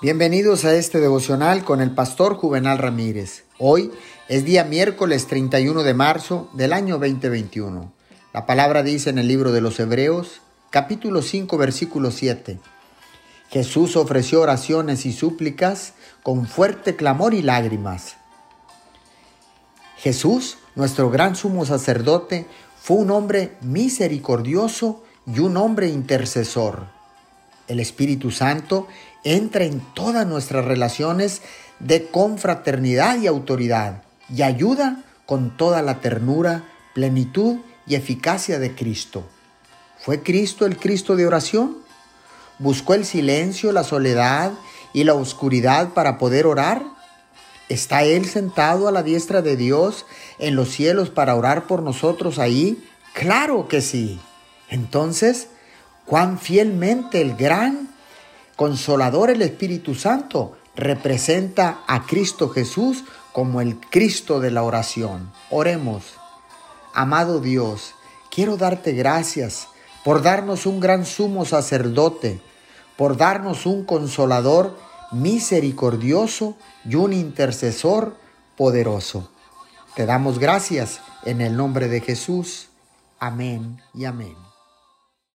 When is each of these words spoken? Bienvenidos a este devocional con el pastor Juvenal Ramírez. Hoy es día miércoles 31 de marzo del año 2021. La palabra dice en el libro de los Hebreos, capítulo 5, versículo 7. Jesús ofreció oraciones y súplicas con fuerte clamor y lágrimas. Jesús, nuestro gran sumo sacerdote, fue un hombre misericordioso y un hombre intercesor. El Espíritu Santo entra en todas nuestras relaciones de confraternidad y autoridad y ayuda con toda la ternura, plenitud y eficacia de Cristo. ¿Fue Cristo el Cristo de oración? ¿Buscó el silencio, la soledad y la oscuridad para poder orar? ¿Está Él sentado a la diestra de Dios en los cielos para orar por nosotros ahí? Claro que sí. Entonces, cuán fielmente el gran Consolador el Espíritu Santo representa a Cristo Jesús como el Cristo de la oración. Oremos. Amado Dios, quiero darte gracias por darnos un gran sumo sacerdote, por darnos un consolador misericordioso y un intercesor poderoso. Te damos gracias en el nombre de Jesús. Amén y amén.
Bienvenidos 0.00 0.64
a 0.64 0.76
este 0.76 1.00
devocional 1.00 1.64
con 1.64 1.80
el 1.80 1.90
pastor 1.90 2.36
Juvenal 2.36 2.78
Ramírez. 2.78 3.42
Hoy 3.58 3.90
es 4.28 4.44
día 4.44 4.62
miércoles 4.62 5.26
31 5.26 5.82
de 5.82 5.92
marzo 5.92 6.48
del 6.52 6.72
año 6.72 6.98
2021. 6.98 7.92
La 8.32 8.46
palabra 8.46 8.84
dice 8.84 9.10
en 9.10 9.18
el 9.18 9.26
libro 9.26 9.50
de 9.50 9.60
los 9.60 9.80
Hebreos, 9.80 10.40
capítulo 10.70 11.20
5, 11.20 11.58
versículo 11.58 12.12
7. 12.12 12.60
Jesús 13.50 13.96
ofreció 13.96 14.40
oraciones 14.40 15.04
y 15.04 15.12
súplicas 15.12 15.94
con 16.22 16.46
fuerte 16.46 16.94
clamor 16.94 17.34
y 17.34 17.42
lágrimas. 17.42 18.18
Jesús, 19.96 20.58
nuestro 20.76 21.10
gran 21.10 21.34
sumo 21.34 21.66
sacerdote, 21.66 22.46
fue 22.80 22.98
un 22.98 23.10
hombre 23.10 23.56
misericordioso 23.62 25.02
y 25.26 25.40
un 25.40 25.56
hombre 25.56 25.88
intercesor. 25.88 26.96
El 27.66 27.80
Espíritu 27.80 28.30
Santo 28.30 28.88
entra 29.24 29.64
en 29.64 29.80
todas 29.94 30.26
nuestras 30.26 30.64
relaciones 30.64 31.42
de 31.78 32.08
confraternidad 32.08 33.20
y 33.20 33.26
autoridad 33.26 34.02
y 34.34 34.42
ayuda 34.42 35.04
con 35.26 35.56
toda 35.56 35.82
la 35.82 36.00
ternura, 36.00 36.64
plenitud 36.94 37.58
y 37.86 37.94
eficacia 37.94 38.58
de 38.58 38.74
Cristo. 38.74 39.24
¿Fue 39.98 40.22
Cristo 40.22 40.66
el 40.66 40.76
Cristo 40.76 41.16
de 41.16 41.26
oración? 41.26 41.78
¿Buscó 42.58 42.94
el 42.94 43.04
silencio, 43.04 43.72
la 43.72 43.84
soledad 43.84 44.52
y 44.92 45.04
la 45.04 45.14
oscuridad 45.14 45.90
para 45.90 46.18
poder 46.18 46.46
orar? 46.46 46.82
¿Está 47.68 48.04
Él 48.04 48.24
sentado 48.26 48.88
a 48.88 48.92
la 48.92 49.02
diestra 49.02 49.42
de 49.42 49.56
Dios 49.56 50.06
en 50.38 50.56
los 50.56 50.70
cielos 50.70 51.10
para 51.10 51.34
orar 51.34 51.66
por 51.66 51.82
nosotros 51.82 52.38
ahí? 52.38 52.82
Claro 53.12 53.68
que 53.68 53.80
sí. 53.80 54.18
Entonces, 54.70 55.48
cuán 56.06 56.38
fielmente 56.38 57.20
el 57.20 57.36
gran 57.36 57.88
Consolador 58.58 59.30
el 59.30 59.40
Espíritu 59.42 59.94
Santo 59.94 60.58
representa 60.74 61.84
a 61.86 62.06
Cristo 62.06 62.48
Jesús 62.48 63.04
como 63.30 63.60
el 63.60 63.78
Cristo 63.78 64.40
de 64.40 64.50
la 64.50 64.64
oración. 64.64 65.30
Oremos. 65.48 66.14
Amado 66.92 67.38
Dios, 67.38 67.94
quiero 68.32 68.56
darte 68.56 68.94
gracias 68.94 69.68
por 70.02 70.22
darnos 70.22 70.66
un 70.66 70.80
gran 70.80 71.06
sumo 71.06 71.44
sacerdote, 71.44 72.40
por 72.96 73.16
darnos 73.16 73.64
un 73.64 73.84
consolador 73.84 74.76
misericordioso 75.12 76.56
y 76.84 76.96
un 76.96 77.12
intercesor 77.12 78.16
poderoso. 78.56 79.30
Te 79.94 80.04
damos 80.04 80.40
gracias 80.40 81.00
en 81.24 81.42
el 81.42 81.56
nombre 81.56 81.86
de 81.86 82.00
Jesús. 82.00 82.70
Amén 83.20 83.80
y 83.94 84.04
amén. 84.04 84.34